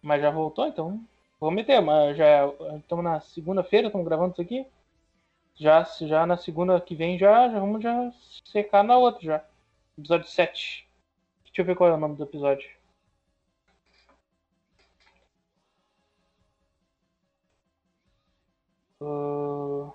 Mas 0.00 0.22
já 0.22 0.30
voltou, 0.30 0.68
então. 0.68 1.00
Vou 1.40 1.50
meter, 1.50 1.80
mas 1.80 2.16
já 2.16 2.46
estamos 2.78 3.04
na 3.04 3.20
segunda-feira, 3.20 3.88
estamos 3.88 4.06
gravando 4.06 4.34
isso 4.34 4.42
aqui. 4.42 4.64
Já, 5.56 5.82
já 6.02 6.24
na 6.24 6.36
segunda 6.36 6.80
que 6.80 6.94
vem 6.94 7.18
já, 7.18 7.48
já 7.48 7.58
vamos 7.58 7.82
já 7.82 8.12
secar 8.44 8.84
na 8.84 8.96
outra 8.96 9.20
já. 9.20 9.44
Episódio 9.98 10.28
7. 10.28 10.91
Deixa 11.52 11.60
eu 11.60 11.66
ver 11.66 11.76
qual 11.76 11.90
é 11.90 11.92
o 11.92 11.98
nome 11.98 12.16
do 12.16 12.22
episódio. 12.24 12.66
Uh... 18.98 19.92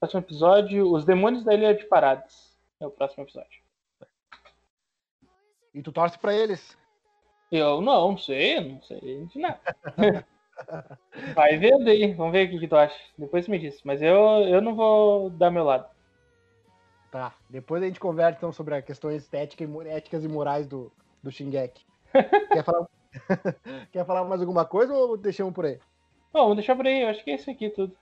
Próximo 0.00 0.20
episódio: 0.22 0.90
Os 0.90 1.04
Demônios 1.04 1.44
da 1.44 1.52
Ilha 1.52 1.74
de 1.74 1.84
Paradas. 1.84 2.56
É 2.80 2.86
o 2.86 2.90
próximo 2.90 3.24
episódio. 3.24 3.60
E 5.74 5.82
tu 5.82 5.92
torce 5.92 6.18
pra 6.18 6.32
eles? 6.32 6.74
Eu 7.52 7.82
não, 7.82 8.12
não 8.12 8.18
sei, 8.18 8.58
não 8.58 8.82
sei 8.82 9.26
de 9.26 9.38
nada. 9.38 9.60
Vai 11.34 11.58
vendo 11.58 11.86
aí, 11.90 12.14
vamos 12.14 12.32
ver 12.32 12.46
o 12.46 12.50
que, 12.50 12.60
que 12.60 12.68
tu 12.68 12.76
acha. 12.76 12.98
Depois 13.18 13.46
me 13.46 13.58
diz. 13.58 13.82
Mas 13.84 14.00
eu, 14.00 14.16
eu 14.48 14.62
não 14.62 14.74
vou 14.74 15.28
dar 15.28 15.50
meu 15.50 15.64
lado. 15.64 15.86
Tá, 17.16 17.34
depois 17.48 17.82
a 17.82 17.86
gente 17.86 17.98
conversa 17.98 18.36
então 18.36 18.52
sobre 18.52 18.74
as 18.74 18.84
questões 18.84 19.22
estéticas 19.22 19.66
e 19.66 19.88
éticas 19.88 20.22
e 20.22 20.28
morais 20.28 20.66
do, 20.66 20.92
do 21.22 21.32
Shingeki. 21.32 21.82
Quer 22.52 22.62
falar, 22.62 22.86
Quer 23.90 24.04
falar 24.04 24.22
mais 24.24 24.42
alguma 24.42 24.66
coisa 24.66 24.92
ou 24.92 25.16
deixamos 25.16 25.54
por 25.54 25.64
aí? 25.64 25.80
Não, 26.34 26.42
vamos 26.42 26.56
deixar 26.56 26.76
por 26.76 26.86
aí, 26.86 27.00
eu 27.00 27.08
acho 27.08 27.24
que 27.24 27.30
é 27.30 27.36
isso 27.36 27.50
aqui 27.50 27.70
tudo. 27.70 27.96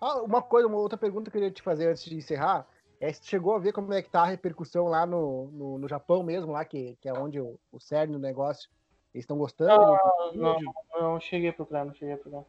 Ah, 0.00 0.22
uma 0.22 0.40
coisa, 0.40 0.66
uma 0.66 0.78
outra 0.78 0.96
pergunta 0.96 1.30
que 1.30 1.36
eu 1.36 1.42
queria 1.42 1.54
te 1.54 1.60
fazer 1.60 1.88
antes 1.90 2.02
de 2.06 2.16
encerrar 2.16 2.66
é 2.98 3.12
se 3.12 3.26
chegou 3.26 3.54
a 3.54 3.58
ver 3.58 3.74
como 3.74 3.92
é 3.92 4.00
que 4.00 4.08
tá 4.08 4.22
a 4.22 4.26
repercussão 4.26 4.86
lá 4.86 5.04
no, 5.04 5.48
no, 5.48 5.78
no 5.80 5.86
Japão 5.86 6.22
mesmo, 6.22 6.52
lá, 6.52 6.64
que, 6.64 6.96
que 7.02 7.06
é 7.10 7.12
onde 7.12 7.38
o, 7.38 7.60
o 7.70 7.78
cerne 7.78 8.14
do 8.14 8.18
negócio. 8.18 8.70
Eles 9.12 9.24
estão 9.24 9.36
gostando? 9.36 9.84
Não, 9.84 10.32
não, 10.34 10.60
não, 10.62 10.74
não, 10.98 11.20
cheguei 11.20 11.50
a 11.50 11.52
procurar, 11.52 11.84
não 11.84 11.92
cheguei 11.92 12.14
a 12.14 12.16
procurar. 12.16 12.46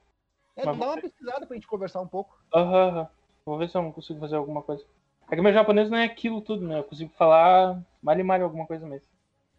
É, 0.56 0.66
Mas 0.66 0.80
dá 0.80 0.86
uma 0.86 1.02
pesquisada 1.02 1.46
pra 1.46 1.56
gente 1.56 1.68
conversar 1.68 2.00
um 2.00 2.08
pouco. 2.08 2.40
Aham, 2.56 3.00
uhum, 3.00 3.08
vou 3.46 3.58
ver 3.58 3.70
se 3.70 3.78
eu 3.78 3.82
não 3.82 3.92
consigo 3.92 4.22
fazer 4.22 4.38
alguma 4.38 4.64
coisa. 4.64 4.86
É 5.32 5.36
que 5.36 5.42
meu 5.42 5.54
japonês 5.54 5.90
não 5.90 5.98
é 5.98 6.06
aquilo 6.06 6.42
tudo, 6.42 6.68
né? 6.68 6.80
Eu 6.80 6.84
consigo 6.84 7.12
falar 7.18 7.80
mal 8.02 8.20
e 8.20 8.24
mal 8.24 8.42
alguma 8.42 8.66
coisa 8.66 8.88
mesmo. 8.88 9.08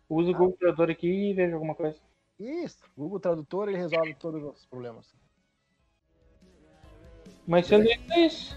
Eu 0.08 0.16
uso 0.16 0.32
o 0.32 0.34
ah. 0.34 0.38
Google 0.38 0.56
Tradutor 0.58 0.90
aqui 0.90 1.30
e 1.30 1.34
vejo 1.34 1.54
alguma 1.54 1.74
coisa. 1.74 1.98
Isso, 2.38 2.82
o 2.96 3.02
Google 3.02 3.20
Tradutor 3.20 3.68
ele 3.68 3.78
resolve 3.78 4.14
todos 4.14 4.42
os 4.42 4.66
problemas. 4.66 5.14
Mas 7.46 7.66
sendo 7.66 7.88
isso. 8.16 8.56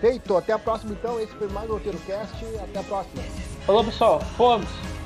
Feito, 0.00 0.36
até 0.36 0.52
a 0.52 0.58
próxima 0.58 0.92
então. 0.92 1.20
Esse 1.20 1.32
foi 1.34 1.48
mais 1.48 1.68
o 1.68 1.74
Roteiro 1.74 1.98
Cast. 2.00 2.34
Até 2.56 2.80
a 2.80 2.82
próxima. 2.82 3.22
Falou 3.66 3.84
pessoal, 3.84 4.20
fomos! 4.20 4.99